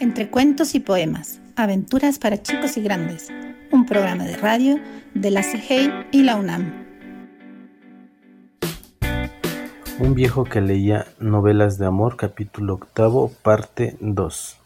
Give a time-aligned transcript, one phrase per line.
[0.00, 3.32] Entre cuentos y poemas, aventuras para chicos y grandes,
[3.72, 4.78] un programa de radio
[5.14, 6.86] de la CIGEI y la UNAM.
[9.98, 14.56] Un viejo que leía novelas de amor, capítulo octavo, parte 2.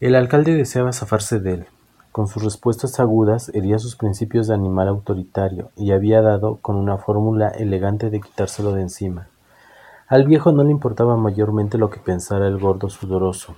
[0.00, 1.66] El alcalde deseaba zafarse de él.
[2.10, 6.98] Con sus respuestas agudas hería sus principios de animal autoritario y había dado con una
[6.98, 9.28] fórmula elegante de quitárselo de encima.
[10.08, 13.56] Al viejo no le importaba mayormente lo que pensara el gordo sudoroso,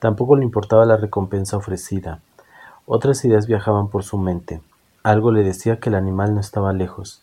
[0.00, 2.20] Tampoco le importaba la recompensa ofrecida.
[2.86, 4.60] Otras ideas viajaban por su mente.
[5.04, 7.22] Algo le decía que el animal no estaba lejos.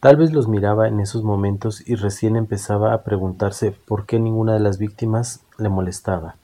[0.00, 4.52] Tal vez los miraba en esos momentos y recién empezaba a preguntarse por qué ninguna
[4.52, 6.36] de las víctimas le molestaba.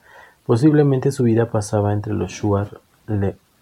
[0.46, 1.48] Posiblemente su vida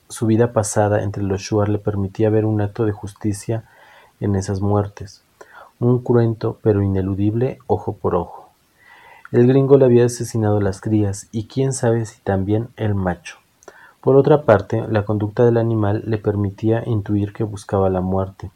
[0.09, 3.65] su vida pasada entre los Shuar le permitía ver un acto de justicia
[4.21, 5.23] en esas muertes,
[5.79, 8.42] un cruento pero ineludible ojo por ojo.
[9.33, 13.39] El gringo le había asesinado las crías y quién sabe si también el macho.
[14.03, 18.51] Por otra parte, la conducta del animal le permitía intuir que buscaba la muerte,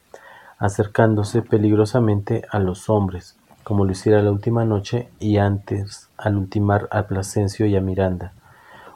[0.58, 6.88] acercándose peligrosamente a los hombres, como lo hiciera la última noche y antes al ultimar
[6.90, 8.34] a Plasencio y a Miranda.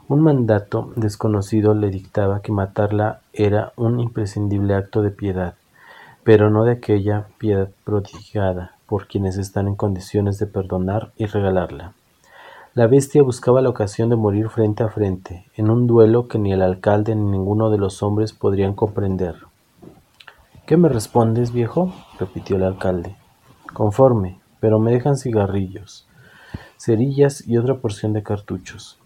[0.07, 5.55] Un mandato desconocido le dictaba que matarla era un imprescindible acto de piedad,
[6.25, 11.93] pero no de aquella piedad prodigada por quienes están en condiciones de perdonar y regalarla.
[12.75, 16.53] La bestia buscaba la ocasión de morir frente a frente, en un duelo que ni
[16.53, 19.37] el alcalde ni ninguno de los hombres podrían comprender.
[20.67, 21.93] ¿Qué me respondes, viejo?
[22.19, 23.15] repitió el alcalde.
[23.73, 26.09] Conforme, pero me dejan cigarrillos,
[26.77, 28.99] cerillas y otra porción de cartuchos.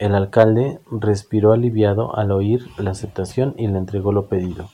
[0.00, 4.68] El alcalde respiró aliviado al oír la aceptación y le entregó lo pedido.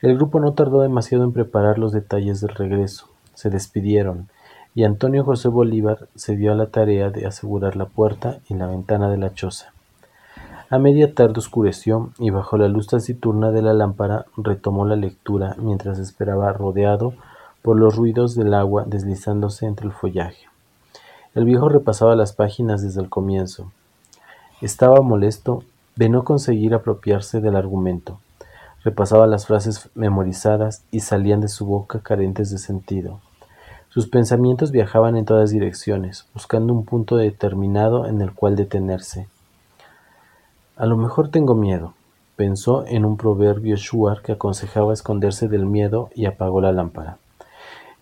[0.00, 4.28] El grupo no tardó demasiado en preparar los detalles del regreso se despidieron,
[4.74, 8.66] y Antonio José Bolívar se dio a la tarea de asegurar la puerta y la
[8.66, 9.72] ventana de la choza.
[10.70, 15.54] A media tarde oscureció y bajo la luz taciturna de la lámpara retomó la lectura
[15.58, 17.14] mientras esperaba rodeado
[17.62, 20.46] por los ruidos del agua deslizándose entre el follaje.
[21.34, 23.70] El viejo repasaba las páginas desde el comienzo.
[24.60, 25.62] Estaba molesto
[25.96, 28.18] de no conseguir apropiarse del argumento.
[28.84, 33.20] Repasaba las frases memorizadas y salían de su boca carentes de sentido.
[33.88, 39.26] Sus pensamientos viajaban en todas direcciones, buscando un punto determinado en el cual detenerse.
[40.76, 41.94] A lo mejor tengo miedo,
[42.36, 47.16] pensó en un proverbio shuar que aconsejaba esconderse del miedo y apagó la lámpara.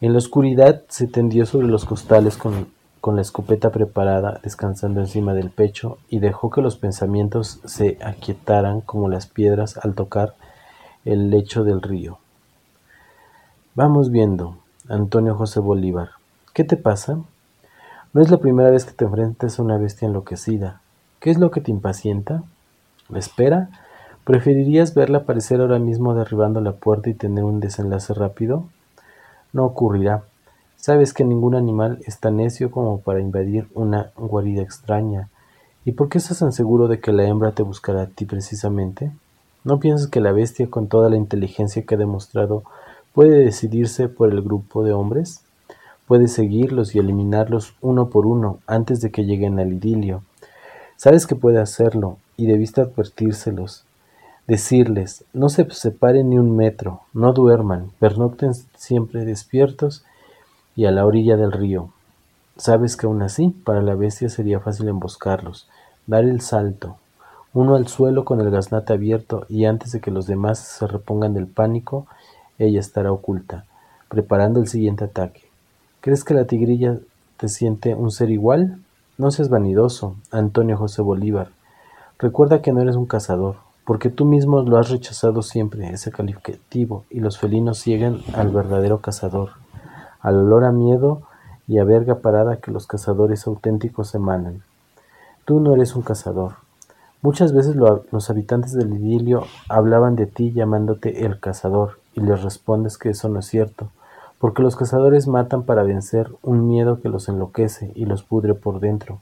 [0.00, 2.66] En la oscuridad se tendió sobre los costales con,
[3.00, 8.80] con la escopeta preparada, descansando encima del pecho, y dejó que los pensamientos se aquietaran
[8.80, 10.34] como las piedras al tocar
[11.04, 12.18] el lecho del río.
[13.74, 14.58] Vamos viendo,
[14.88, 16.10] Antonio José Bolívar.
[16.52, 17.18] ¿Qué te pasa?
[18.12, 20.80] No es la primera vez que te enfrentas a una bestia enloquecida.
[21.18, 22.42] ¿Qué es lo que te impacienta?
[23.08, 23.70] ¿La espera?
[24.24, 28.64] ¿Preferirías verla aparecer ahora mismo derribando la puerta y tener un desenlace rápido?
[29.52, 30.22] No ocurrirá.
[30.76, 35.28] Sabes que ningún animal es tan necio como para invadir una guarida extraña.
[35.84, 39.10] ¿Y por qué estás tan seguro de que la hembra te buscará a ti precisamente?
[39.64, 42.64] ¿No piensas que la bestia, con toda la inteligencia que ha demostrado,
[43.12, 45.42] puede decidirse por el grupo de hombres?
[46.08, 50.22] Puede seguirlos y eliminarlos uno por uno antes de que lleguen al idilio.
[50.96, 53.84] Sabes que puede hacerlo y debiste advertírselos.
[54.48, 60.04] Decirles, no se separen ni un metro, no duerman, pernocten siempre despiertos
[60.74, 61.90] y a la orilla del río.
[62.56, 65.68] Sabes que aún así, para la bestia sería fácil emboscarlos,
[66.08, 66.96] dar el salto,
[67.54, 71.34] uno al suelo con el gaznate abierto y antes de que los demás se repongan
[71.34, 72.06] del pánico,
[72.58, 73.64] ella estará oculta,
[74.08, 75.42] preparando el siguiente ataque.
[76.00, 76.98] ¿Crees que la tigrilla
[77.36, 78.78] te siente un ser igual?
[79.18, 81.50] No seas vanidoso, Antonio José Bolívar.
[82.18, 87.04] Recuerda que no eres un cazador, porque tú mismo lo has rechazado siempre, ese calificativo,
[87.10, 89.50] y los felinos siguen al verdadero cazador,
[90.20, 91.22] al olor a miedo
[91.68, 94.62] y a verga parada que los cazadores auténticos emanan.
[95.44, 96.61] Tú no eres un cazador,
[97.24, 102.98] Muchas veces los habitantes del idilio hablaban de ti llamándote el cazador, y les respondes
[102.98, 103.90] que eso no es cierto,
[104.40, 108.80] porque los cazadores matan para vencer un miedo que los enloquece y los pudre por
[108.80, 109.20] dentro.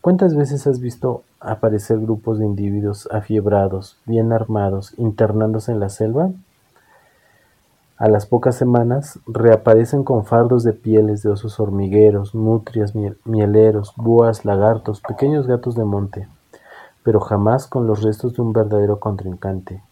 [0.00, 6.32] ¿Cuántas veces has visto aparecer grupos de individuos afiebrados, bien armados, internándose en la selva?
[7.98, 14.44] A las pocas semanas reaparecen con fardos de pieles de osos hormigueros, nutrias, mieleros, búas,
[14.44, 16.26] lagartos, pequeños gatos de monte
[17.02, 19.82] pero jamás con los restos de un verdadero contrincante,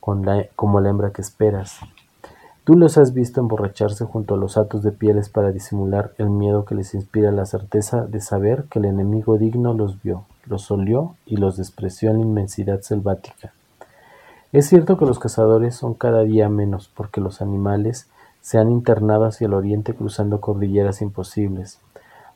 [0.00, 1.80] como la hembra que esperas.
[2.64, 6.64] Tú los has visto emborracharse junto a los atos de pieles para disimular el miedo
[6.64, 11.14] que les inspira la certeza de saber que el enemigo digno los vio, los olió
[11.26, 13.52] y los despreció en la inmensidad selvática.
[14.52, 18.08] Es cierto que los cazadores son cada día menos porque los animales
[18.40, 21.80] se han internado hacia el oriente cruzando cordilleras imposibles,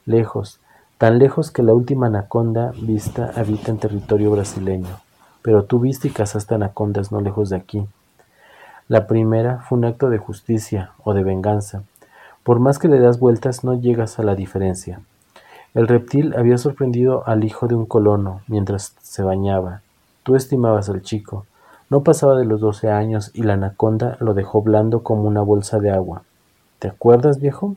[0.07, 0.61] lejos,
[1.01, 5.01] tan lejos que la última anaconda vista habita en territorio brasileño.
[5.41, 7.87] Pero tú viste y cazaste anacondas no lejos de aquí.
[8.87, 11.85] La primera fue un acto de justicia o de venganza.
[12.43, 15.01] Por más que le das vueltas no llegas a la diferencia.
[15.73, 19.81] El reptil había sorprendido al hijo de un colono mientras se bañaba.
[20.23, 21.47] Tú estimabas al chico.
[21.89, 25.79] No pasaba de los doce años y la anaconda lo dejó blando como una bolsa
[25.79, 26.25] de agua.
[26.79, 27.77] ¿Te acuerdas, viejo?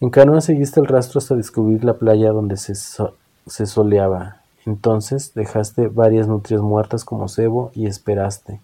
[0.00, 4.42] En canoa seguiste el rastro hasta descubrir la playa donde se, se soleaba.
[4.64, 8.60] Entonces dejaste varias nutrias muertas como cebo y esperaste.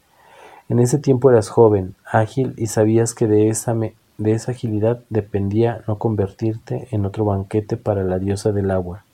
[0.68, 5.82] En ese tiempo eras joven, ágil y sabías que de esa, de esa agilidad dependía
[5.88, 9.04] no convertirte en otro banquete para la diosa del agua.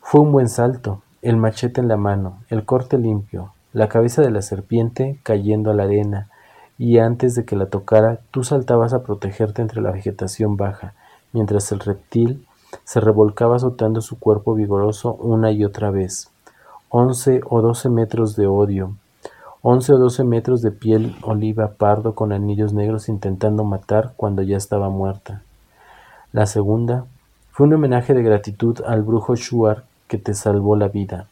[0.00, 4.30] Fue un buen salto, el machete en la mano, el corte limpio, la cabeza de
[4.30, 6.28] la serpiente cayendo a la arena,
[6.78, 10.94] y antes de que la tocara tú saltabas a protegerte entre la vegetación baja,
[11.32, 12.46] mientras el reptil
[12.84, 16.30] se revolcaba azotando su cuerpo vigoroso una y otra vez.
[16.88, 18.94] Once o doce metros de odio,
[19.62, 24.56] once o doce metros de piel oliva pardo con anillos negros intentando matar cuando ya
[24.56, 25.42] estaba muerta.
[26.32, 27.04] La segunda
[27.50, 31.26] fue un homenaje de gratitud al brujo Shuar que te salvó la vida.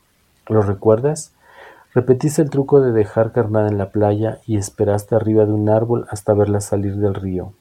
[0.47, 1.33] ¿Lo recuerdas?
[1.95, 6.07] Repetiste el truco de dejar carnada en la playa y esperaste arriba de un árbol
[6.11, 7.53] hasta verla salir del río.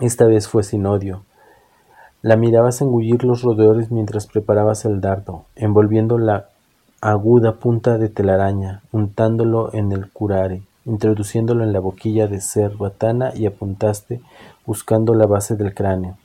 [0.00, 1.24] Esta vez fue sin odio.
[2.22, 6.48] La mirabas engullir los roedores mientras preparabas el dardo, envolviendo la
[7.02, 13.44] aguda punta de telaraña, untándolo en el curare, introduciéndolo en la boquilla de cerbatana y
[13.44, 14.22] apuntaste
[14.64, 16.16] buscando la base del cráneo.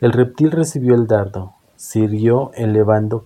[0.00, 3.24] El reptil recibió el dardo, siguió elevando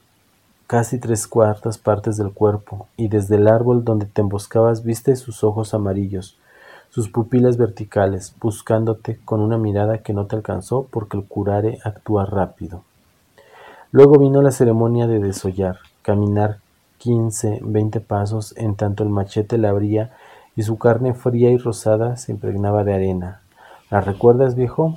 [0.67, 5.45] casi tres cuartas partes del cuerpo, y desde el árbol donde te emboscabas viste sus
[5.45, 6.39] ojos amarillos,
[6.91, 12.25] sus pupilas verticales, buscándote con una mirada que no te alcanzó porque el curare actúa
[12.27, 12.83] rápido.
[13.91, 16.59] Luego vino la ceremonia de desollar, caminar
[16.99, 20.11] quince, veinte pasos en tanto el machete la abría
[20.57, 23.41] y su carne fría y rosada se impregnaba de arena.
[23.91, 24.97] ¿La recuerdas, viejo?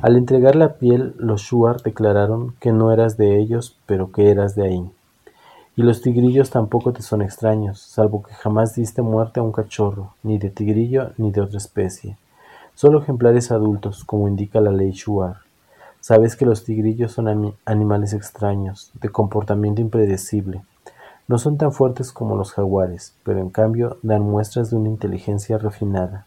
[0.00, 4.54] Al entregar la piel, los Shuar declararon que no eras de ellos, pero que eras
[4.54, 4.90] de ahí.
[5.76, 10.14] Y los tigrillos tampoco te son extraños, salvo que jamás diste muerte a un cachorro,
[10.22, 12.16] ni de tigrillo ni de otra especie.
[12.74, 15.36] Solo ejemplares adultos, como indica la ley Shuar.
[16.00, 20.62] Sabes que los tigrillos son animales extraños, de comportamiento impredecible.
[21.28, 25.58] No son tan fuertes como los jaguares, pero en cambio dan muestras de una inteligencia
[25.58, 26.26] refinada.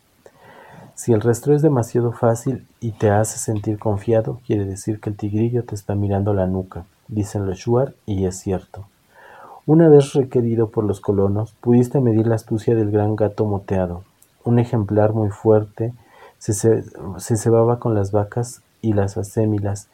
[0.95, 5.17] Si el rastro es demasiado fácil y te hace sentir confiado, quiere decir que el
[5.17, 8.85] tigrillo te está mirando la nuca, dicen los Shuar, y es cierto.
[9.65, 14.03] Una vez requerido por los colonos, pudiste medir la astucia del gran gato moteado.
[14.43, 15.93] Un ejemplar muy fuerte
[16.37, 16.83] se,
[17.37, 19.87] cebaba con las vacas y las asémilas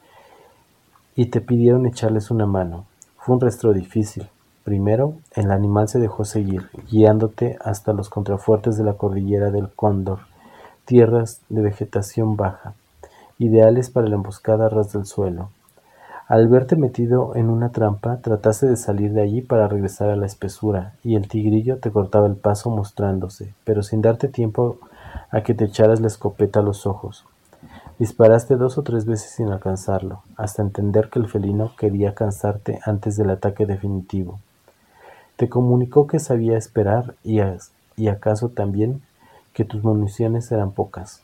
[1.16, 2.86] y te pidieron echarles una mano.
[3.20, 4.28] Fue un rastro difícil.
[4.64, 10.22] Primero, el animal se dejó seguir, guiándote hasta los contrafuertes de la cordillera del Cóndor,
[10.86, 12.74] tierras de vegetación baja,
[13.38, 15.52] ideales para la emboscada a ras del suelo.
[16.30, 20.28] Al verte metido en una trampa, trataste de salir de allí para regresar a la
[20.28, 24.78] espesura, y el tigrillo te cortaba el paso mostrándose, pero sin darte tiempo
[25.32, 27.26] a que te echaras la escopeta a los ojos.
[27.98, 33.18] Disparaste dos o tres veces sin alcanzarlo, hasta entender que el felino quería cansarte antes
[33.18, 34.40] del ataque definitivo.
[35.36, 37.40] Te comunicó que sabía esperar y,
[37.98, 39.02] y acaso también
[39.52, 41.24] que tus municiones eran pocas.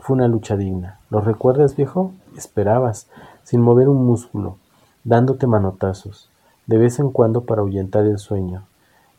[0.00, 0.98] Fue una lucha digna.
[1.10, 2.12] ¿Lo recuerdas, viejo?
[2.34, 3.08] Esperabas,
[3.44, 4.56] sin mover un músculo,
[5.04, 6.30] dándote manotazos,
[6.66, 8.64] de vez en cuando para ahuyentar el sueño.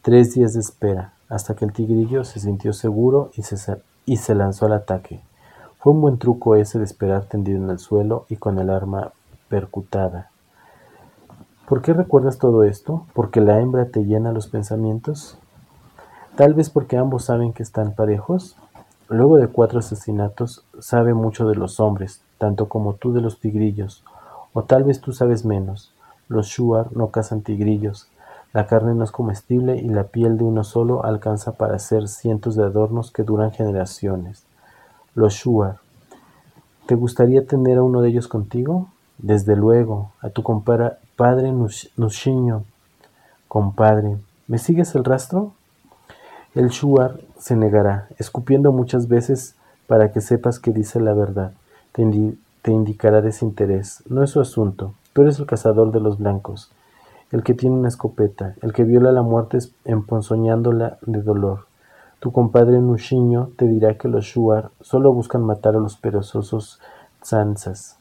[0.02, 4.36] Tres días de espera, hasta que el tigrillo se sintió seguro y se, y se
[4.36, 5.22] lanzó al ataque.
[5.80, 9.12] Fue un buen truco ese de esperar tendido en el suelo y con el arma
[9.50, 10.30] percutada.
[11.68, 13.06] ¿Por qué recuerdas todo esto?
[13.14, 15.38] ¿Porque la hembra te llena los pensamientos?
[16.36, 18.56] Tal vez porque ambos saben que están parejos.
[19.08, 24.04] Luego de cuatro asesinatos, sabe mucho de los hombres, tanto como tú de los tigrillos,
[24.54, 25.92] o tal vez tú sabes menos.
[26.28, 28.08] Los shuar no cazan tigrillos.
[28.54, 32.56] La carne no es comestible y la piel de uno solo alcanza para hacer cientos
[32.56, 34.44] de adornos que duran generaciones.
[35.16, 35.78] Los shuar.
[36.86, 38.90] ¿Te gustaría tener a uno de ellos contigo?
[39.18, 41.52] Desde luego, a tu compadre
[41.98, 42.64] Nushiño.
[43.48, 44.18] Compadre,
[44.48, 45.54] ¿me sigues el rastro?
[46.54, 49.56] El shuar se negará, escupiendo muchas veces
[49.88, 51.54] para que sepas que dice la verdad
[51.94, 52.02] te
[52.72, 54.04] indicará desinterés.
[54.08, 54.94] No es su asunto.
[55.14, 56.72] Tú eres el cazador de los blancos.
[57.32, 61.66] el que tiene una escopeta, el que viola la muerte emponzoñándola de dolor.
[62.20, 66.80] Tu compadre Nushiño te dirá que los Shuar solo buscan matar a los perezosos
[67.22, 67.98] Tsansas.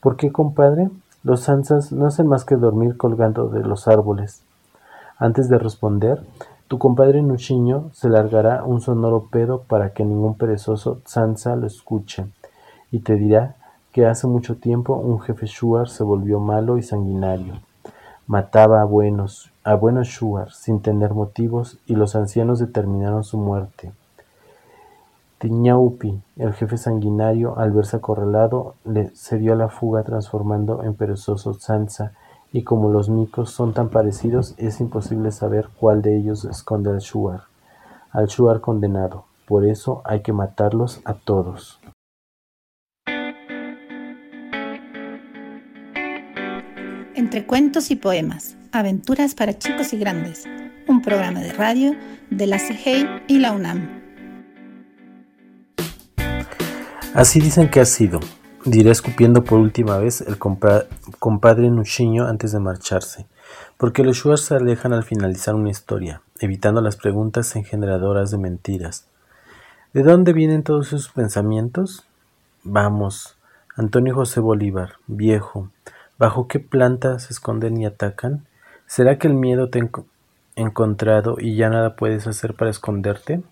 [0.00, 0.90] ¿Por qué, compadre?
[1.22, 4.42] Los Tsansas no hacen más que dormir colgando de los árboles.
[5.18, 6.22] Antes de responder,
[6.66, 12.26] tu compadre Nushiño se largará un sonoro pedo para que ningún perezoso Tsansa lo escuche,
[12.90, 13.56] y te dirá
[13.94, 17.60] que hace mucho tiempo un jefe Shuar se volvió malo y sanguinario.
[18.26, 23.92] Mataba a buenos, a buenos Shuar sin tener motivos y los ancianos determinaron su muerte.
[25.38, 31.54] Tiñaupi, el jefe sanguinario, al verse acorralado, le dio a la fuga transformando en perezoso
[31.54, 32.14] Sansa
[32.52, 36.98] y como los micos son tan parecidos, es imposible saber cuál de ellos esconde al
[36.98, 37.42] Shuar,
[38.10, 39.26] al Shuar condenado.
[39.46, 41.78] Por eso hay que matarlos a todos.
[47.16, 50.48] Entre cuentos y poemas, aventuras para chicos y grandes,
[50.88, 51.94] un programa de radio
[52.30, 54.02] de la CGI y la UNAM.
[57.14, 58.18] Así dicen que ha sido,
[58.64, 63.26] diré escupiendo por última vez el compadre Nushiño antes de marcharse,
[63.76, 69.06] porque los Shuars se alejan al finalizar una historia, evitando las preguntas engeneradoras de mentiras.
[69.92, 72.04] ¿De dónde vienen todos esos pensamientos?
[72.64, 73.36] Vamos,
[73.76, 75.70] Antonio José Bolívar, viejo,
[76.16, 78.46] ¿Bajo qué planta se esconden y atacan?
[78.86, 79.88] ¿Será que el miedo te ha
[80.54, 83.42] encontrado y ya nada puedes hacer para esconderte?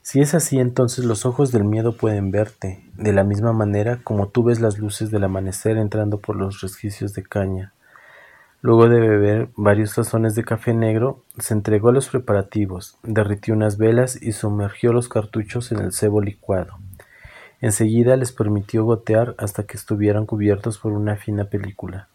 [0.00, 4.28] Si es así, entonces los ojos del miedo pueden verte, de la misma manera como
[4.28, 7.72] tú ves las luces del amanecer entrando por los resquicios de caña.
[8.62, 13.76] Luego de beber varios tazones de café negro, se entregó a los preparativos, derritió unas
[13.76, 16.78] velas y sumergió los cartuchos en el cebo licuado.
[17.62, 22.08] Enseguida les permitió gotear hasta que estuvieran cubiertos por una fina película.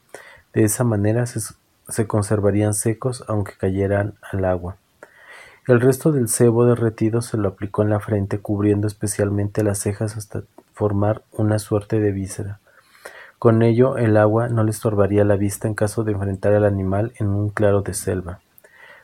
[0.54, 4.76] De esa manera se, conservarían secos aunque cayeran al agua.
[5.66, 10.18] El resto del cebo derretido se lo aplicó en la frente cubriendo especialmente las cejas
[10.18, 12.60] hasta formar una suerte de víscera.
[13.40, 17.14] Con ello el agua no le estorbaría la vista en caso de enfrentar al animal
[17.20, 18.42] en un claro de selva.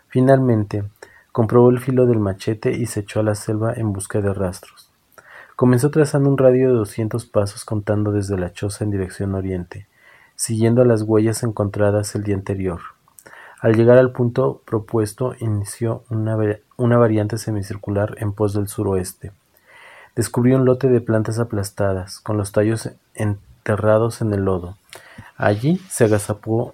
[0.10, 0.84] Finalmente,
[1.32, 4.93] comprobó el filo del machete y se echó a la selva en busca de rastros.
[5.56, 9.86] Comenzó trazando un radio de doscientos pasos contando desde la choza en dirección oriente,
[10.36, 12.80] siguiendo las huellas encontradas el día anterior.
[13.62, 16.38] Al llegar al punto propuesto, inició una,
[16.76, 19.32] una variante semicircular en pos del suroeste.
[20.16, 24.78] Descubrió un lote de plantas aplastadas, con los tallos enterrados en el lodo.
[25.38, 26.74] Allí se agazapó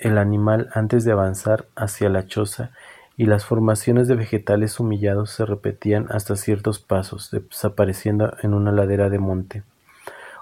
[0.00, 2.72] el animal antes de avanzar hacia la choza
[3.16, 9.08] y las formaciones de vegetales humillados se repetían hasta ciertos pasos, desapareciendo en una ladera
[9.10, 9.62] de monte.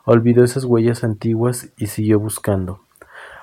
[0.05, 2.81] Olvidó esas huellas antiguas y siguió buscando.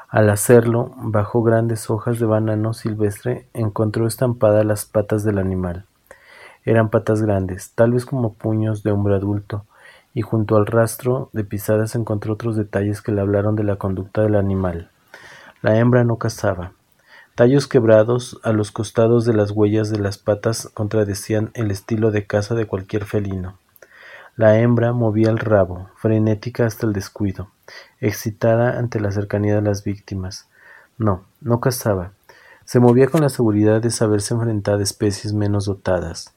[0.09, 5.85] Al hacerlo, bajo grandes hojas de banano silvestre, encontró estampadas las patas del animal.
[6.65, 9.65] Eran patas grandes, tal vez como puños de hombre adulto,
[10.13, 14.23] y junto al rastro de pisadas encontró otros detalles que le hablaron de la conducta
[14.23, 14.89] del animal.
[15.61, 16.73] La hembra no cazaba,
[17.39, 22.27] Tallos quebrados a los costados de las huellas de las patas contradecían el estilo de
[22.27, 23.57] caza de cualquier felino.
[24.35, 27.49] La hembra movía el rabo, frenética hasta el descuido,
[28.01, 30.49] excitada ante la cercanía de las víctimas.
[30.97, 32.11] No, no cazaba.
[32.65, 36.33] Se movía con la seguridad de saberse enfrentada a especies menos dotadas.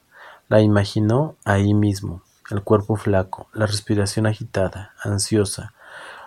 [0.47, 5.73] La imaginó ahí mismo, el cuerpo flaco, la respiración agitada, ansiosa,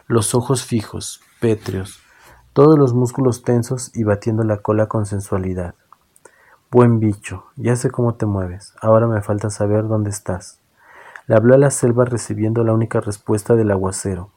[0.07, 2.03] los ojos fijos, pétreos,
[2.57, 5.75] todos los músculos tensos y batiendo la cola con sensualidad.
[6.71, 10.59] Buen bicho, ya sé cómo te mueves, ahora me falta saber dónde estás.
[11.27, 14.31] Le habló a la selva recibiendo la única respuesta del aguacero.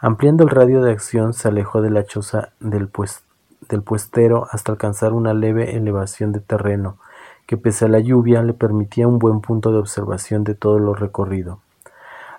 [0.00, 3.22] Ampliando el radio de acción, se alejó de la choza del, pues,
[3.68, 6.98] del puestero hasta alcanzar una leve elevación de terreno,
[7.46, 10.94] que pese a la lluvia le permitía un buen punto de observación de todo lo
[10.94, 11.60] recorrido.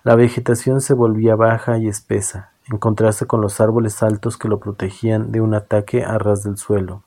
[0.04, 4.60] La vegetación se volvía baja y espesa, en contraste con los árboles altos que lo
[4.60, 7.04] protegían de un ataque a ras del suelo.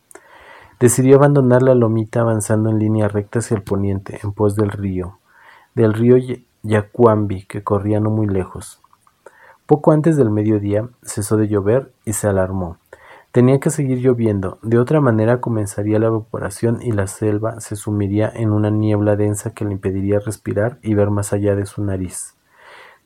[0.78, 5.18] Decidió abandonar la lomita avanzando en línea recta hacia el poniente, en pos del río,
[5.74, 6.16] del río
[6.62, 8.80] Yacuambi, que corría no muy lejos.
[9.66, 12.78] Poco antes del mediodía cesó de llover y se alarmó.
[13.32, 18.28] Tenía que seguir lloviendo, de otra manera comenzaría la evaporación y la selva se sumiría
[18.34, 22.34] en una niebla densa que le impediría respirar y ver más allá de su nariz.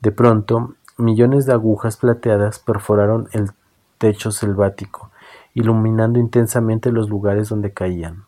[0.00, 3.50] De pronto, Millones de agujas plateadas perforaron el
[3.98, 5.10] techo selvático,
[5.52, 8.26] iluminando intensamente los lugares donde caían.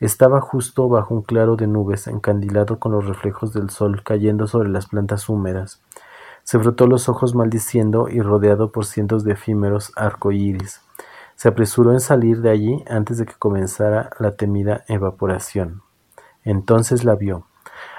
[0.00, 4.70] Estaba justo bajo un claro de nubes, encandilado con los reflejos del sol cayendo sobre
[4.70, 5.82] las plantas húmedas.
[6.42, 10.80] Se frotó los ojos maldiciendo y rodeado por cientos de efímeros arcoíris.
[11.36, 15.82] Se apresuró en salir de allí antes de que comenzara la temida evaporación.
[16.42, 17.46] Entonces la vio.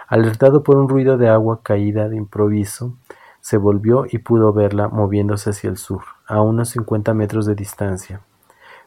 [0.09, 2.97] Alertado por un ruido de agua caída de improviso,
[3.41, 8.21] se volvió y pudo verla moviéndose hacia el sur, a unos cincuenta metros de distancia.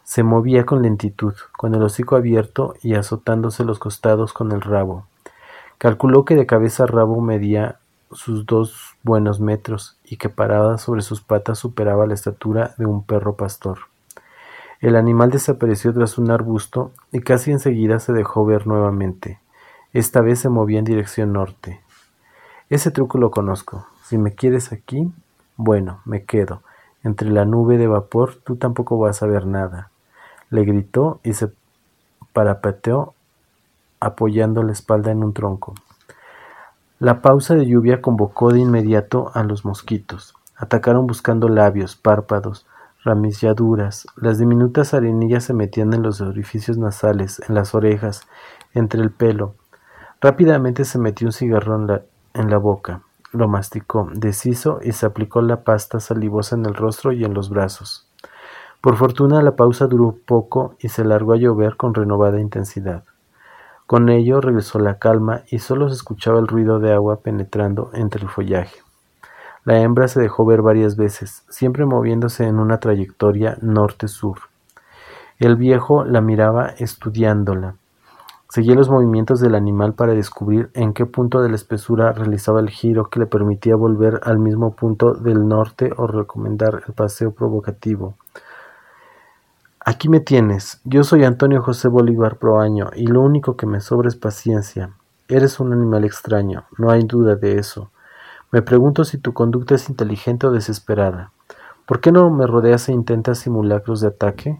[0.04, 5.06] Se movía con lentitud, con el hocico abierto y azotándose los costados con el rabo.
[5.78, 7.78] Calculó que de cabeza a rabo medía
[8.12, 13.02] sus dos buenos metros y que parada sobre sus patas superaba la estatura de un
[13.02, 13.78] perro pastor.
[14.80, 19.40] El animal desapareció tras un arbusto y casi enseguida se dejó ver nuevamente.
[19.92, 21.80] Esta vez se movía en dirección norte.
[22.68, 23.86] Ese truco lo conozco.
[24.04, 25.10] Si me quieres aquí,
[25.56, 26.60] bueno, me quedo.
[27.02, 29.90] Entre la nube de vapor tú tampoco vas a ver nada.
[30.50, 31.50] Le gritó y se
[32.34, 33.14] parapeteó
[34.00, 35.72] apoyando la espalda en un tronco.
[36.98, 40.34] La pausa de lluvia convocó de inmediato a los mosquitos.
[40.54, 42.66] Atacaron buscando labios, párpados,
[43.04, 44.06] ramilladuras.
[44.16, 48.28] Las diminutas arenillas se metían en los orificios nasales, en las orejas,
[48.74, 49.54] entre el pelo.
[50.20, 52.02] Rápidamente se metió un la,
[52.34, 53.00] en la boca,
[53.34, 57.50] lo masticó, deshizo y se aplicó la pasta salivosa en el rostro y en los
[57.50, 58.08] brazos.
[58.80, 63.04] Por fortuna la pausa duró poco y se largó a llover con renovada intensidad.
[63.86, 68.22] Con ello regresó la calma y solo se escuchaba el ruido de agua penetrando entre
[68.22, 68.78] el follaje.
[69.64, 74.38] La hembra se dejó ver varias veces, siempre moviéndose en una trayectoria norte-sur.
[75.38, 77.76] El viejo la miraba estudiándola.
[78.48, 82.70] Seguía los movimientos del animal para descubrir en qué punto de la espesura realizaba el
[82.70, 88.14] giro que le permitía volver al mismo punto del norte o recomendar el paseo provocativo.
[89.86, 90.80] Aquí me tienes.
[90.84, 94.92] Yo soy Antonio José Bolívar Proaño y lo único que me sobra es paciencia.
[95.28, 97.90] Eres un animal extraño, no hay duda de eso.
[98.52, 101.32] Me pregunto si tu conducta es inteligente o desesperada.
[101.86, 104.58] ¿Por qué no me rodeas e intentas simulacros de ataque?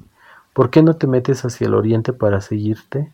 [0.53, 3.13] ¿Por qué no te metes hacia el oriente para seguirte?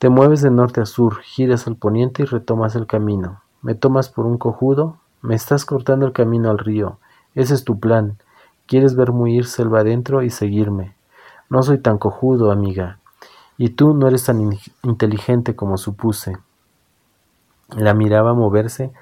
[0.00, 3.42] Te mueves de norte a sur, giras al poniente y retomas el camino.
[3.60, 4.96] ¿Me tomas por un cojudo?
[5.20, 6.96] Me estás cortando el camino al río.
[7.34, 8.16] Ese es tu plan.
[8.64, 10.94] Quieres ver muir selva adentro y seguirme.
[11.50, 12.98] No soy tan cojudo, amiga.
[13.58, 16.38] Y tú no eres tan inteligente como supuse.
[17.76, 18.92] La miraba moverse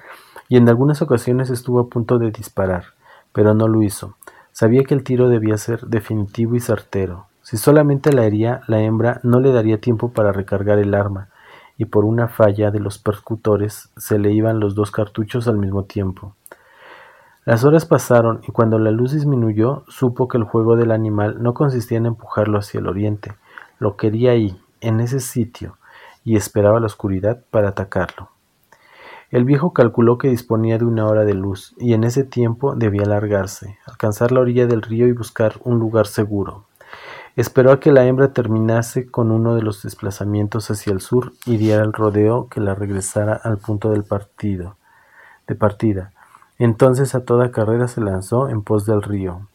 [0.49, 2.83] y en algunas ocasiones estuvo a punto de disparar,
[3.31, 4.17] pero no lo hizo.
[4.51, 7.28] Sabía que el tiro debía ser definitivo y certero.
[7.49, 11.29] Si solamente la hería, la hembra no le daría tiempo para recargar el arma,
[11.79, 15.85] y por una falla de los percutores se le iban los dos cartuchos al mismo
[15.85, 16.35] tiempo.
[17.45, 21.55] Las horas pasaron y cuando la luz disminuyó, supo que el juego del animal no
[21.55, 23.33] consistía en empujarlo hacia el oriente,
[23.79, 25.79] lo quería ahí, en ese sitio,
[26.23, 28.29] y esperaba la oscuridad para atacarlo.
[29.31, 33.05] El viejo calculó que disponía de una hora de luz, y en ese tiempo debía
[33.05, 36.68] largarse, alcanzar la orilla del río y buscar un lugar seguro.
[37.35, 41.57] Esperó a que la hembra terminase con uno de los desplazamientos hacia el sur y
[41.57, 44.75] diera el rodeo que la regresara al punto de partida.
[46.57, 49.47] Entonces a toda carrera se lanzó en pos del río.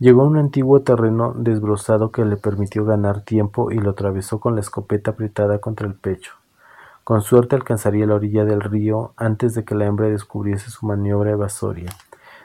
[0.00, 4.56] Llegó a un antiguo terreno desbrozado que le permitió ganar tiempo y lo atravesó con
[4.56, 6.32] la escopeta apretada contra el pecho.
[7.04, 11.30] Con suerte alcanzaría la orilla del río antes de que la hembra descubriese su maniobra
[11.30, 11.90] evasoria.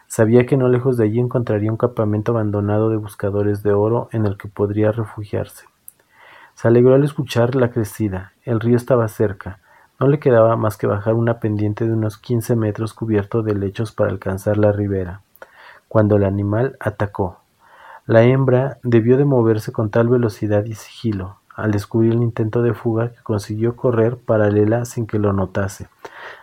[0.09, 4.25] Sabía que no lejos de allí encontraría un campamento abandonado de buscadores de oro en
[4.25, 5.65] el que podría refugiarse.
[6.55, 8.33] Se alegró al escuchar la crecida.
[8.43, 9.59] El río estaba cerca.
[9.99, 13.91] No le quedaba más que bajar una pendiente de unos quince metros cubierto de lechos
[13.91, 15.21] para alcanzar la ribera,
[15.87, 17.37] cuando el animal atacó.
[18.07, 22.73] La hembra debió de moverse con tal velocidad y sigilo, al descubrir el intento de
[22.73, 25.87] fuga que consiguió correr paralela sin que lo notase,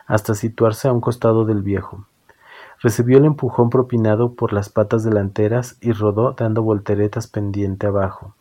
[0.07, 2.07] hasta situarse a un costado del viejo.
[2.81, 8.35] Recibió el empujón propinado por las patas delanteras y rodó dando volteretas pendiente abajo.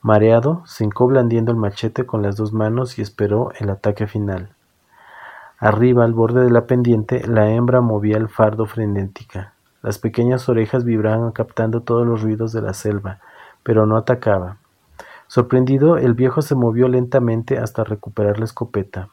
[0.00, 4.50] Mareado, se hincó blandiendo el machete con las dos manos y esperó el ataque final.
[5.58, 9.54] Arriba, al borde de la pendiente, la hembra movía el fardo frenética.
[9.82, 13.20] Las pequeñas orejas vibraban captando todos los ruidos de la selva,
[13.62, 14.58] pero no atacaba.
[15.26, 19.08] Sorprendido, el viejo se movió lentamente hasta recuperar la escopeta.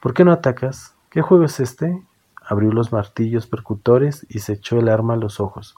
[0.00, 0.94] ¿Por qué no atacas?
[1.10, 2.02] ¿Qué juego es este?
[2.46, 5.74] Abrió los martillos percutores y se echó el arma a los ojos.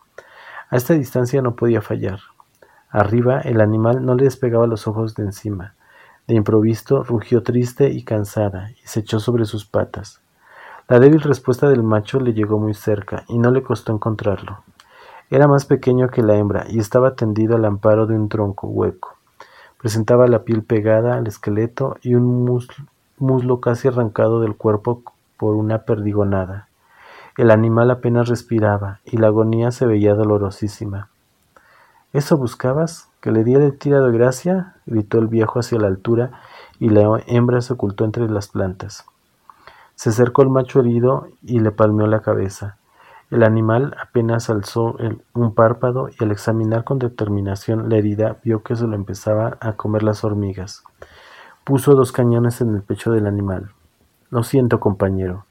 [0.71, 2.21] A esta distancia no podía fallar.
[2.91, 5.75] Arriba, el animal no le despegaba los ojos de encima.
[6.27, 10.21] De improviso rugió triste y cansada y se echó sobre sus patas.
[10.89, 14.63] La débil respuesta del macho le llegó muy cerca y no le costó encontrarlo.
[15.31, 19.17] Era más pequeño que la hembra y estaba tendido al amparo de un tronco hueco.
[19.79, 22.45] Presentaba la piel pegada al esqueleto y un
[23.19, 25.03] muslo, casi arrancado del cuerpo
[25.37, 26.69] por una perdigonada.
[27.37, 31.11] El animal apenas respiraba y la agonía se veía dolorosísima.
[32.13, 33.11] ¿Eso buscabas?
[33.21, 34.77] ¿Que le diera el tira de gracia?
[34.87, 36.41] gritó el viejo hacia la altura
[36.79, 39.05] y la hembra se ocultó entre las plantas.
[39.97, 42.79] Se acercó el macho herido y le palmeó la cabeza.
[43.31, 44.97] El animal apenas alzó
[45.35, 49.73] un párpado y al examinar con determinación la herida vio que se lo empezaba a
[49.73, 50.85] comer las hormigas.
[51.65, 53.73] Puso dos cañones en el pecho del animal.
[54.31, 55.45] Lo siento, compañero.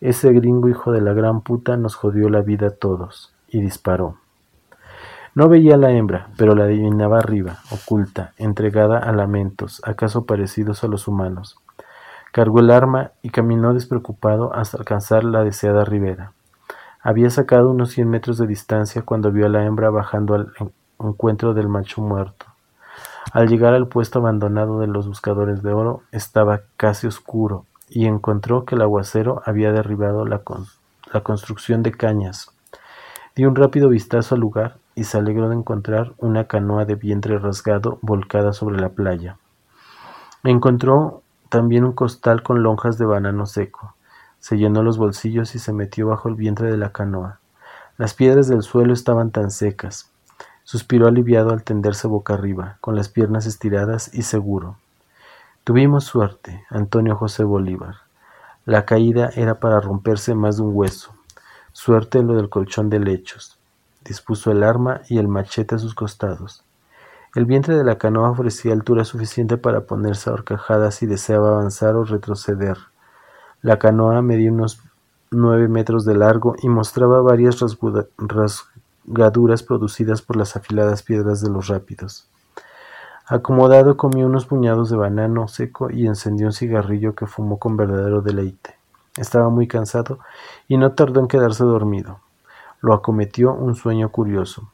[0.00, 3.34] Ese gringo hijo de la gran puta nos jodió la vida a todos.
[3.48, 4.16] Y disparó.
[5.34, 10.84] No veía a la hembra, pero la adivinaba arriba, oculta, entregada a lamentos, acaso parecidos
[10.84, 11.56] a los humanos.
[12.32, 16.32] Cargó el arma y caminó despreocupado hasta alcanzar la deseada ribera.
[17.00, 20.52] Había sacado unos cien metros de distancia cuando vio a la hembra bajando al
[21.00, 22.46] encuentro del macho muerto.
[23.32, 28.64] Al llegar al puesto abandonado de los buscadores de oro, estaba casi oscuro y encontró
[28.64, 30.40] que el aguacero había derribado la,
[31.12, 32.50] la construcción de cañas.
[33.36, 37.38] Dio un rápido vistazo al lugar y se alegró de encontrar una canoa de vientre
[37.38, 39.36] rasgado volcada sobre la playa.
[40.42, 43.94] Encontró también un costal con lonjas de banano seco.
[44.38, 47.40] Se llenó los bolsillos y se metió bajo el vientre de la canoa.
[47.98, 50.10] Las piedras del suelo estaban tan secas.
[50.64, 54.76] Suspiró aliviado al tenderse boca arriba, con las piernas estiradas y seguro.
[55.64, 57.94] Tuvimos suerte, Antonio José Bolívar.
[58.64, 61.14] La caída era para romperse más de un hueso.
[61.70, 63.60] Suerte lo del colchón de lechos.
[64.04, 66.64] Dispuso el arma y el machete a sus costados.
[67.36, 72.02] El vientre de la canoa ofrecía altura suficiente para ponerse a si deseaba avanzar o
[72.02, 72.78] retroceder.
[73.60, 74.82] La canoa medía unos
[75.30, 77.64] nueve metros de largo y mostraba varias
[78.18, 82.31] rasgaduras producidas por las afiladas piedras de los rápidos.
[83.26, 88.20] Acomodado comió unos puñados de banano seco y encendió un cigarrillo que fumó con verdadero
[88.20, 88.74] deleite.
[89.16, 90.18] Estaba muy cansado
[90.68, 92.18] y no tardó en quedarse dormido.
[92.80, 94.68] Lo acometió un sueño curioso.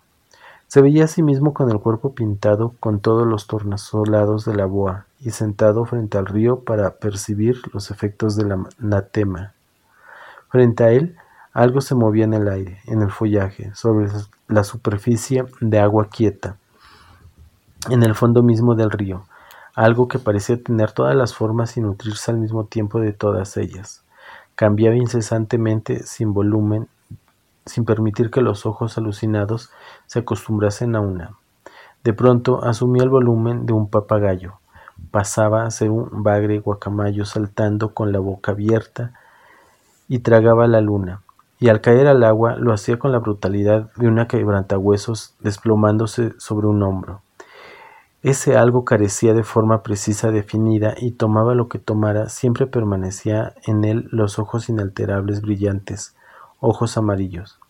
[0.67, 4.67] Se veía a sí mismo con el cuerpo pintado con todos los tornasolados de la
[4.67, 9.53] boa y sentado frente al río para percibir los efectos de la natema.
[10.49, 11.17] Frente a él,
[11.53, 14.09] algo se movía en el aire, en el follaje, sobre
[14.47, 16.57] la superficie de agua quieta,
[17.91, 19.25] en el fondo mismo del río,
[19.75, 24.03] algo que parecía tener todas las formas y nutrirse al mismo tiempo de todas ellas.
[24.55, 26.89] Cambiaba incesantemente sin volumen
[27.69, 29.71] sin permitir que los ojos alucinados
[30.07, 31.33] se acostumbrasen a una.
[32.03, 34.55] De pronto asumía el volumen de un papagayo.
[35.11, 39.13] Pasaba a ser un bagre guacamayo saltando con la boca abierta
[40.09, 41.21] y tragaba la luna,
[41.61, 46.67] y al caer al agua lo hacía con la brutalidad de una quebrantahuesos desplomándose sobre
[46.67, 47.21] un hombro.
[48.23, 53.85] Ese algo carecía de forma precisa definida y tomaba lo que tomara, siempre permanecía en
[53.85, 56.17] él los ojos inalterables brillantes,
[56.59, 57.61] ojos amarillos.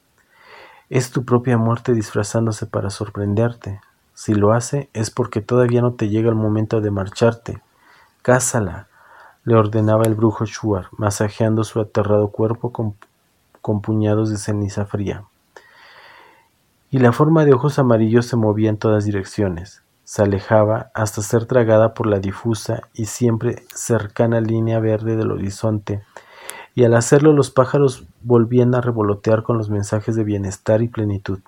[0.88, 3.82] Es tu propia muerte disfrazándose para sorprenderte.
[4.14, 7.60] Si lo hace es porque todavía no te llega el momento de marcharte.
[8.22, 8.88] Cásala,
[9.44, 12.94] le ordenaba el brujo Shuar, masajeando su aterrado cuerpo con,
[13.60, 15.24] con puñados de ceniza fría.
[16.90, 19.82] Y la forma de ojos amarillos se movía en todas direcciones.
[20.08, 26.00] Se alejaba hasta ser tragada por la difusa y siempre cercana línea verde del horizonte
[26.74, 31.40] y al hacerlo los pájaros volvían a revolotear con los mensajes de bienestar y plenitud.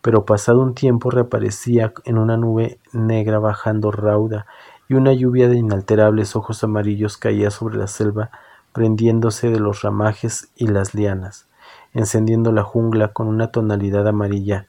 [0.00, 4.46] Pero pasado un tiempo reaparecía en una nube negra bajando rauda
[4.88, 8.30] y una lluvia de inalterables ojos amarillos caía sobre la selva,
[8.72, 11.48] prendiéndose de los ramajes y las lianas,
[11.92, 14.68] encendiendo la jungla con una tonalidad amarilla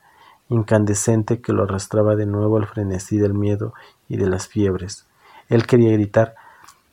[0.50, 3.74] incandescente que lo arrastraba de nuevo al frenesí del miedo
[4.08, 5.06] y de las fiebres.
[5.50, 6.36] Él quería gritar,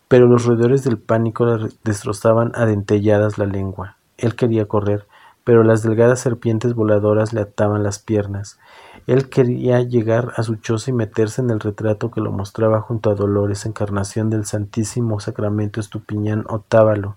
[0.09, 3.97] pero los roedores del pánico le destrozaban adentelladas la lengua.
[4.19, 5.07] Él quería correr,
[5.45, 8.59] pero las delgadas serpientes voladoras le ataban las piernas.
[9.07, 13.11] Él quería llegar a su choza y meterse en el retrato que lo mostraba junto
[13.11, 17.17] a Dolores, encarnación del Santísimo Sacramento Estupiñán Otávalo,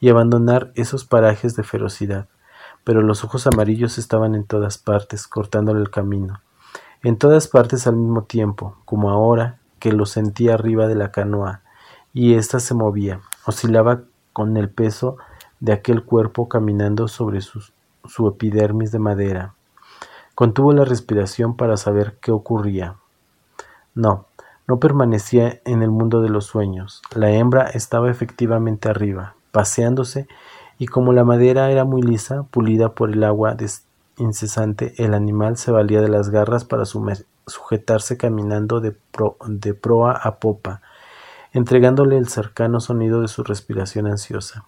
[0.00, 2.26] y abandonar esos parajes de ferocidad.
[2.84, 6.40] Pero los ojos amarillos estaban en todas partes, cortándole el camino.
[7.02, 11.62] En todas partes al mismo tiempo, como ahora que lo sentía arriba de la canoa,
[12.12, 15.16] y ésta se movía, oscilaba con el peso
[15.60, 17.62] de aquel cuerpo caminando sobre su,
[18.04, 19.54] su epidermis de madera.
[20.34, 22.96] Contuvo la respiración para saber qué ocurría.
[23.94, 24.26] No,
[24.66, 27.02] no permanecía en el mundo de los sueños.
[27.14, 30.28] La hembra estaba efectivamente arriba, paseándose,
[30.82, 33.56] y como la madera era muy lisa, pulida por el agua
[34.16, 36.82] incesante, el animal se valía de las garras para
[37.46, 38.90] sujetarse caminando de,
[39.74, 40.82] proa a popa,
[41.52, 44.64] entregándole el cercano sonido de su respiración ansiosa.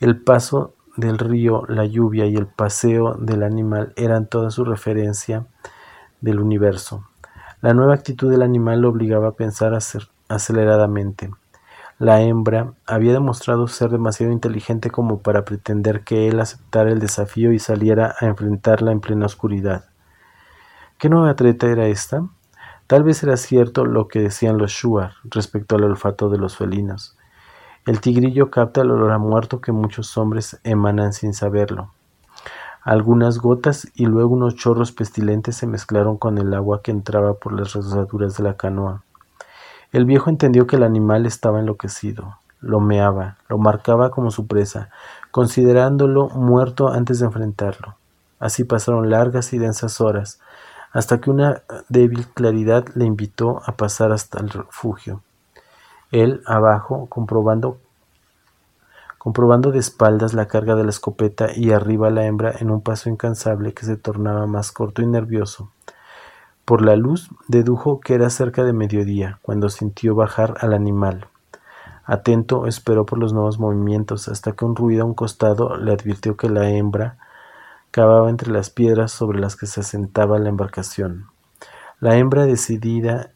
[0.00, 5.46] El paso del río, la lluvia y el paseo del animal eran toda su referencia
[6.20, 7.06] del universo.
[7.62, 9.72] La nueva actitud del animal lo obligaba a pensar
[10.28, 11.30] aceleradamente.
[11.98, 17.52] La hembra había demostrado ser demasiado inteligente como para pretender que él aceptara el desafío
[17.52, 19.86] y saliera a enfrentarla en plena oscuridad.
[20.98, 22.28] ¿Qué nueva treta era esta?
[22.86, 27.16] Tal vez era cierto lo que decían los shuar respecto al olfato de los felinos.
[27.86, 31.92] El tigrillo capta el olor a muerto que muchos hombres emanan sin saberlo.
[32.82, 37.58] Algunas gotas y luego unos chorros pestilentes se mezclaron con el agua que entraba por
[37.58, 39.02] las rosaduras de la canoa.
[39.92, 42.38] El viejo entendió que el animal estaba enloquecido.
[42.60, 44.90] Lo meaba, lo marcaba como su presa,
[45.30, 47.96] considerándolo muerto antes de enfrentarlo.
[48.38, 50.40] Así pasaron largas y densas horas,
[50.92, 55.22] hasta que una débil claridad le invitó a pasar hasta el refugio.
[56.10, 57.78] Él, abajo, comprobando
[59.26, 63.10] comprobando de espaldas la carga de la escopeta y arriba la hembra en un paso
[63.10, 65.72] incansable que se tornaba más corto y nervioso.
[66.66, 71.28] Por la luz dedujo que era cerca de mediodía cuando sintió bajar al animal.
[72.04, 76.36] Atento esperó por los nuevos movimientos hasta que un ruido a un costado le advirtió
[76.36, 77.18] que la hembra
[77.92, 81.26] cavaba entre las piedras sobre las que se asentaba la embarcación.
[82.00, 83.30] La hembra decidida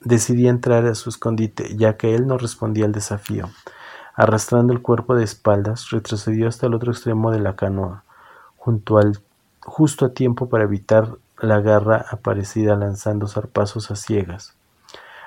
[0.00, 3.50] decidía entrar a su escondite, ya que él no respondía al desafío.
[4.14, 8.04] Arrastrando el cuerpo de espaldas, retrocedió hasta el otro extremo de la canoa,
[8.56, 14.54] justo a tiempo para evitar la garra aparecida lanzando zarpazos a ciegas.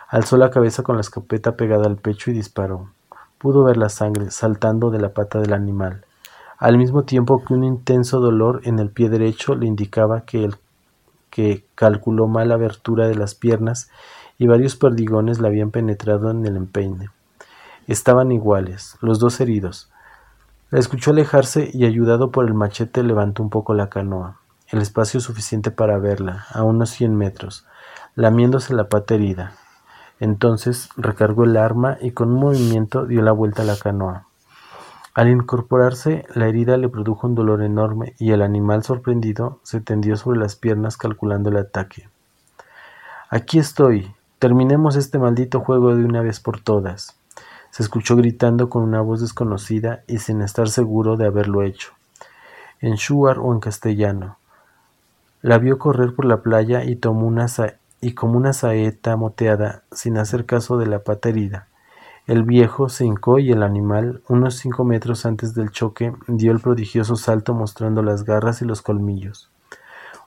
[0.08, 2.90] Alzó la cabeza con la escopeta pegada al pecho y disparó.
[3.38, 6.06] Pudo ver la sangre saltando de la pata del animal,
[6.58, 10.56] al mismo tiempo que un intenso dolor en el pie derecho le indicaba que, el,
[11.30, 13.90] que calculó mal la abertura de las piernas
[14.38, 17.10] y varios perdigones le habían penetrado en el empeine.
[17.88, 19.92] Estaban iguales, los dos heridos.
[20.72, 25.20] La escuchó alejarse y ayudado por el machete levantó un poco la canoa, el espacio
[25.20, 27.66] suficiente para verla, a unos cien metros,
[28.16, 29.54] lamiéndose la pata herida.
[30.20, 34.26] Entonces recargó el arma y con un movimiento dio la vuelta a la canoa.
[35.14, 40.18] Al incorporarse, la herida le produjo un dolor enorme y el animal sorprendido se tendió
[40.18, 42.10] sobre las piernas calculando el ataque.
[43.30, 44.14] Aquí estoy.
[44.40, 47.18] Terminemos este maldito juego de una vez por todas
[47.76, 51.92] se escuchó gritando con una voz desconocida y sin estar seguro de haberlo hecho,
[52.80, 54.38] en shuar o en castellano.
[55.46, 60.88] La vio correr por la playa y como una saeta moteada, sin hacer caso de
[60.88, 61.68] la pata herida.
[62.26, 66.62] El viejo se hincó y el animal, unos cinco metros antes del choque, dio el
[66.62, 69.52] prodigioso salto mostrando las garras y los colmillos.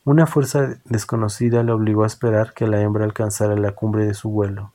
[0.05, 4.31] Una fuerza desconocida le obligó a esperar que la hembra alcanzara la cumbre de su
[4.31, 4.71] vuelo.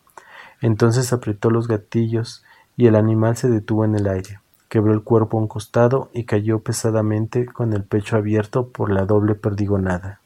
[0.60, 2.44] Entonces apretó los gatillos
[2.76, 6.26] y el animal se detuvo en el aire, quebró el cuerpo a un costado y
[6.26, 10.20] cayó pesadamente con el pecho abierto por la doble perdigonada.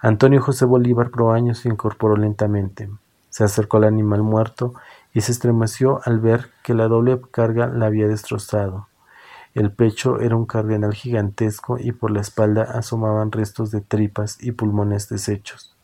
[0.00, 2.88] Antonio José Bolívar Proaño se incorporó lentamente,
[3.30, 4.74] se acercó al animal muerto
[5.12, 8.88] y se estremeció al ver que la doble carga la había destrozado.
[9.54, 14.52] El pecho era un cardenal gigantesco y por la espalda asomaban restos de tripas y
[14.52, 15.74] pulmones deshechos.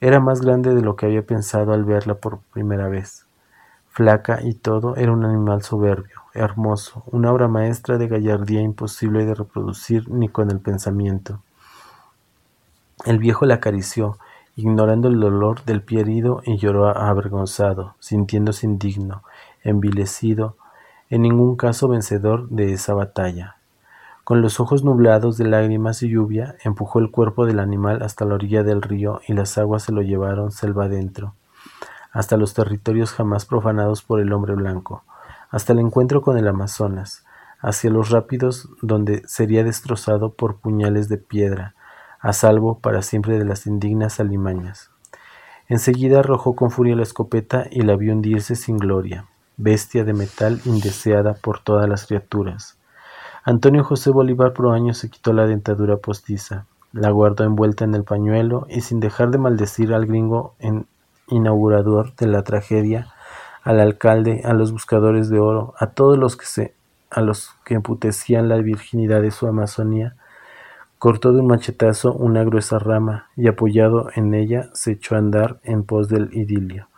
[0.00, 3.26] Era más grande de lo que había pensado al verla por primera vez
[3.98, 9.34] flaca y todo, era un animal soberbio, hermoso, una obra maestra de gallardía imposible de
[9.34, 11.42] reproducir ni con el pensamiento.
[13.04, 14.18] El viejo la acarició,
[14.56, 19.22] ignorando el dolor del pie herido, y lloró avergonzado, sintiéndose indigno,
[19.62, 20.56] envilecido,
[21.10, 23.56] en ningún caso vencedor de esa batalla.
[24.24, 28.34] Con los ojos nublados de lágrimas y lluvia, empujó el cuerpo del animal hasta la
[28.34, 31.34] orilla del río y las aguas se lo llevaron selva adentro
[32.12, 35.04] hasta los territorios jamás profanados por el hombre blanco,
[35.50, 37.24] hasta el encuentro con el Amazonas,
[37.60, 41.74] hacia los rápidos donde sería destrozado por puñales de piedra,
[42.20, 44.90] a salvo para siempre de las indignas alimañas.
[45.68, 49.26] Enseguida arrojó con furia la escopeta y la vio hundirse sin gloria,
[49.56, 52.78] bestia de metal indeseada por todas las criaturas.
[53.44, 58.66] Antonio José Bolívar Proaño se quitó la dentadura postiza, la guardó envuelta en el pañuelo
[58.70, 60.54] y sin dejar de maldecir al gringo
[61.28, 63.12] inaugurador de la tragedia,
[63.62, 66.74] al alcalde, a los buscadores de oro, a todos los que se
[67.10, 70.14] a los que emputecían la virginidad de su Amazonía,
[70.98, 75.58] cortó de un machetazo una gruesa rama y apoyado en ella se echó a andar
[75.62, 76.88] en pos del idilio,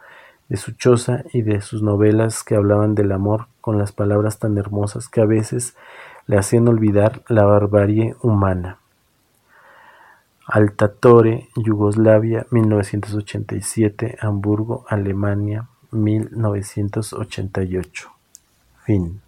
[0.48, 4.56] de su choza y de sus novelas que hablaban del amor con las palabras tan
[4.58, 5.76] hermosas que a veces
[6.26, 8.78] le hacían olvidar la barbarie humana.
[10.46, 18.10] Altatore, Yugoslavia, 1987, Hamburgo, Alemania, 1988.
[18.84, 19.20] Fin.